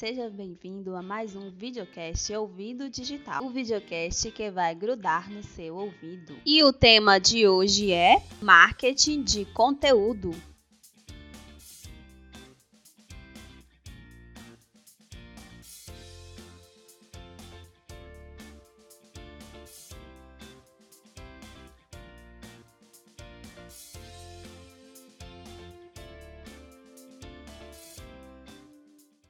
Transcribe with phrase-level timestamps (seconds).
[0.00, 5.76] Seja bem-vindo a mais um videocast Ouvido Digital, o videocast que vai grudar no seu
[5.76, 6.38] ouvido.
[6.46, 10.34] E o tema de hoje é marketing de conteúdo.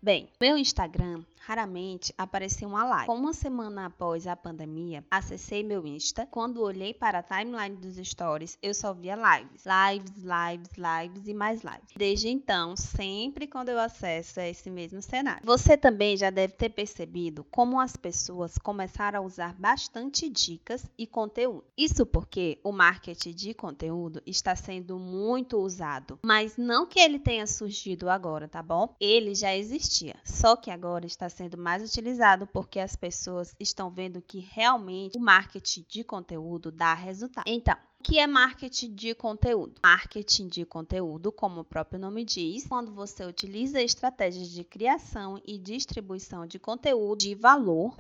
[0.03, 3.11] Bem, meu Instagram raramente aparecia uma live.
[3.11, 6.25] Uma semana após a pandemia, acessei meu Insta.
[6.31, 9.65] Quando olhei para a timeline dos stories, eu só via lives.
[9.67, 11.91] Lives, lives, lives e mais lives.
[11.97, 15.43] Desde então, sempre quando eu acesso é esse mesmo cenário.
[15.45, 21.05] Você também já deve ter percebido como as pessoas começaram a usar bastante dicas e
[21.05, 21.65] conteúdo.
[21.77, 27.47] Isso porque o marketing de conteúdo está sendo muito usado, mas não que ele tenha
[27.49, 28.95] surgido agora, tá bom?
[29.01, 33.91] Ele já existia, só que agora está sendo sendo mais utilizado porque as pessoas estão
[33.91, 37.45] vendo que realmente o marketing de conteúdo dá resultado.
[37.47, 39.81] Então, o que é marketing de conteúdo?
[39.83, 45.57] Marketing de conteúdo, como o próprio nome diz, quando você utiliza estratégias de criação e
[45.57, 47.97] distribuição de conteúdo de valor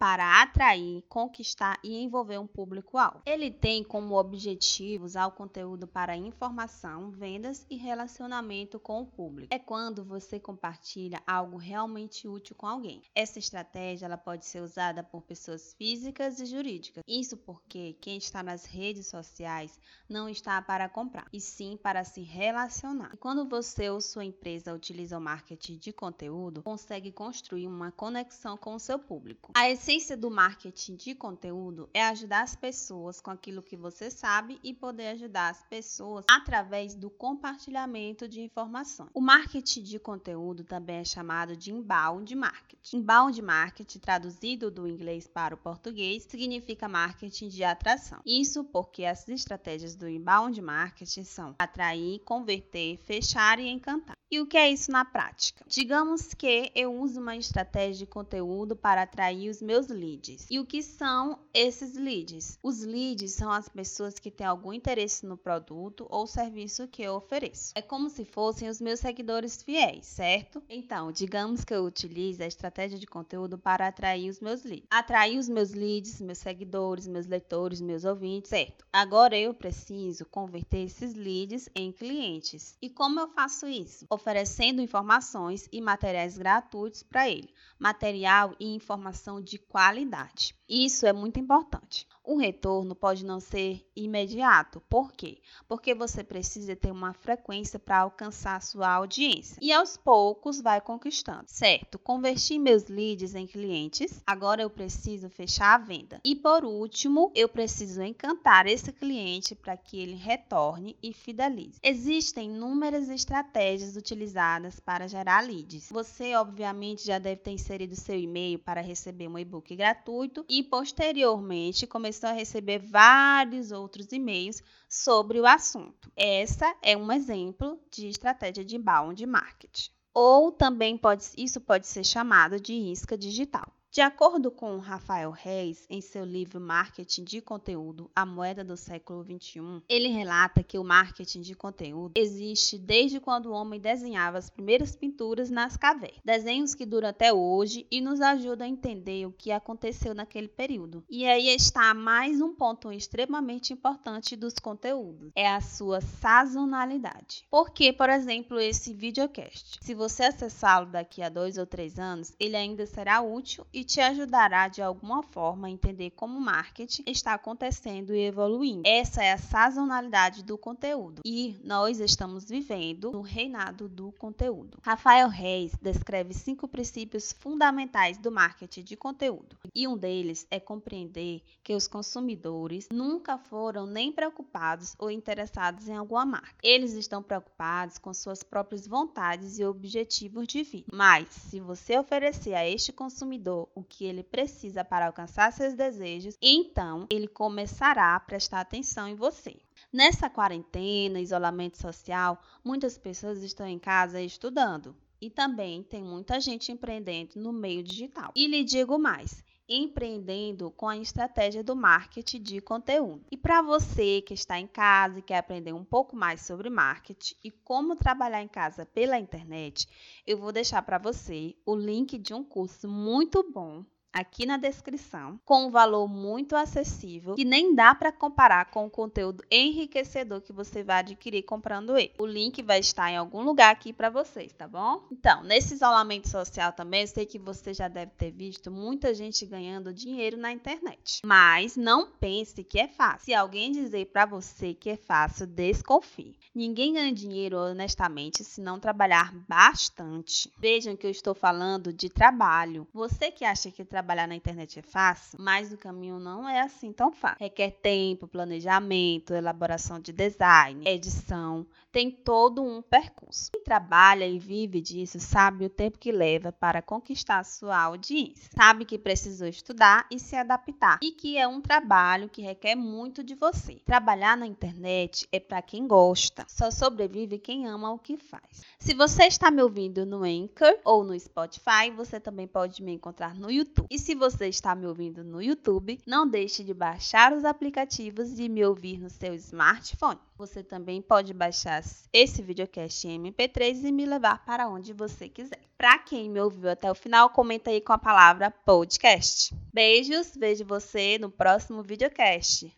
[0.00, 3.20] para atrair, conquistar e envolver um público-alvo.
[3.26, 9.54] Ele tem como objetivo usar o conteúdo para informação, vendas e relacionamento com o público.
[9.54, 13.02] É quando você compartilha algo realmente útil com alguém.
[13.14, 17.02] Essa estratégia ela pode ser usada por pessoas físicas e jurídicas.
[17.06, 19.78] Isso porque quem está nas redes sociais
[20.08, 23.10] não está para comprar, e sim para se relacionar.
[23.12, 28.56] E quando você ou sua empresa utiliza o marketing de conteúdo, consegue construir uma conexão
[28.56, 29.52] com o seu público.
[29.54, 34.60] A essência do marketing de conteúdo é ajudar as pessoas com aquilo que você sabe
[34.62, 39.10] e poder ajudar as pessoas através do compartilhamento de informações.
[39.12, 42.98] O marketing de conteúdo também é chamado de inbound marketing.
[42.98, 48.20] Inbound marketing, traduzido do inglês para o português, significa marketing de atração.
[48.24, 54.16] Isso porque as estratégias do inbound marketing são atrair, converter, fechar e encantar.
[54.30, 55.64] E o que é isso na prática?
[55.66, 60.46] Digamos que eu uso uma estratégia de conteúdo para atrair os meus leads.
[60.50, 62.58] E o que são esses leads?
[62.62, 67.14] Os leads são as pessoas que têm algum interesse no produto ou serviço que eu
[67.14, 67.72] ofereço.
[67.74, 70.62] É como se fossem os meus seguidores fiéis, certo?
[70.68, 74.86] Então, digamos que eu utilize a estratégia de conteúdo para atrair os meus leads.
[74.90, 78.84] Atrair os meus leads, meus seguidores, meus leitores, meus ouvintes, certo?
[78.92, 82.76] Agora eu preciso converter esses leads em clientes.
[82.82, 84.06] E como eu faço isso?
[84.10, 87.48] oferecendo informações e materiais gratuitos para ele,
[87.78, 90.54] material e informação de qualidade.
[90.68, 92.06] Isso é muito importante.
[92.22, 94.80] O retorno pode não ser imediato.
[94.88, 95.40] Por quê?
[95.66, 99.56] Porque você precisa ter uma frequência para alcançar sua audiência.
[99.60, 101.44] E aos poucos vai conquistando.
[101.46, 104.22] Certo, converti meus leads em clientes.
[104.26, 106.20] Agora eu preciso fechar a venda.
[106.24, 111.80] E por último, eu preciso encantar esse cliente para que ele retorne e fidelize.
[111.82, 115.88] Existem inúmeras estratégias utilizadas para gerar leads.
[115.90, 121.86] Você, obviamente, já deve ter inserido seu e-mail para receber um e-book gratuito e posteriormente
[121.86, 126.10] começou a receber vários outros e-mails sobre o assunto.
[126.16, 129.90] Essa é um exemplo de estratégia de inbound marketing.
[130.14, 133.72] Ou também pode, isso pode ser chamado de isca digital.
[133.92, 139.24] De acordo com Rafael Reis, em seu livro Marketing de Conteúdo, a moeda do século
[139.24, 144.48] XXI, ele relata que o marketing de conteúdo existe desde quando o homem desenhava as
[144.48, 146.20] primeiras pinturas nas cavernas.
[146.24, 151.02] Desenhos que duram até hoje e nos ajudam a entender o que aconteceu naquele período.
[151.10, 157.44] E aí está mais um ponto extremamente importante dos conteúdos: é a sua sazonalidade.
[157.50, 162.54] Porque, por exemplo, esse videocast, se você acessá-lo daqui a dois ou três anos, ele
[162.54, 167.02] ainda será útil e e te ajudará de alguma forma a entender como o marketing
[167.06, 168.82] está acontecendo e evoluindo.
[168.84, 174.76] Essa é a sazonalidade do conteúdo e nós estamos vivendo no reinado do conteúdo.
[174.82, 181.42] Rafael Reis descreve cinco princípios fundamentais do marketing de conteúdo e um deles é compreender
[181.64, 186.56] que os consumidores nunca foram nem preocupados ou interessados em alguma marca.
[186.62, 190.88] Eles estão preocupados com suas próprias vontades e objetivos de vida.
[190.92, 196.36] Mas, se você oferecer a este consumidor o que ele precisa para alcançar seus desejos,
[196.40, 199.56] então ele começará a prestar atenção em você.
[199.92, 204.94] Nessa quarentena, isolamento social, muitas pessoas estão em casa estudando.
[205.20, 208.32] E também tem muita gente empreendendo no meio digital.
[208.34, 213.24] E lhe digo mais: empreendendo com a estratégia do marketing de conteúdo.
[213.30, 217.36] E para você que está em casa e quer aprender um pouco mais sobre marketing
[217.44, 219.88] e como trabalhar em casa pela internet,
[220.26, 225.40] eu vou deixar para você o link de um curso muito bom aqui na descrição,
[225.44, 230.52] com um valor muito acessível, que nem dá para comparar com o conteúdo enriquecedor que
[230.52, 232.12] você vai adquirir comprando ele.
[232.18, 235.02] O link vai estar em algum lugar aqui para vocês, tá bom?
[235.10, 239.46] Então, nesse isolamento social também, eu sei que você já deve ter visto muita gente
[239.46, 241.20] ganhando dinheiro na internet.
[241.24, 243.24] Mas não pense que é fácil.
[243.24, 246.36] Se alguém dizer para você que é fácil, desconfie.
[246.54, 250.50] Ninguém ganha dinheiro honestamente se não trabalhar bastante.
[250.58, 252.86] Vejam que eu estou falando de trabalho.
[252.92, 256.60] Você que acha que trabalhar trabalhar na internet é fácil, mas o caminho não é
[256.60, 257.36] assim tão fácil.
[257.38, 263.50] Requer tempo, planejamento, elaboração de design, edição, tem todo um percurso.
[263.52, 268.48] Quem trabalha e vive disso sabe o tempo que leva para conquistar sua audiência.
[268.56, 273.22] Sabe que precisou estudar e se adaptar e que é um trabalho que requer muito
[273.22, 273.82] de você.
[273.84, 276.46] Trabalhar na internet é para quem gosta.
[276.48, 278.62] Só sobrevive quem ama o que faz.
[278.78, 283.34] Se você está me ouvindo no Anchor ou no Spotify, você também pode me encontrar
[283.34, 283.86] no YouTube.
[283.92, 288.48] E se você está me ouvindo no YouTube, não deixe de baixar os aplicativos e
[288.48, 290.20] me ouvir no seu smartphone.
[290.38, 291.82] Você também pode baixar
[292.12, 295.58] esse videocast em MP3 e me levar para onde você quiser.
[295.76, 299.52] Para quem me ouviu até o final, comenta aí com a palavra podcast.
[299.74, 302.68] Beijos, vejo você no próximo videocast.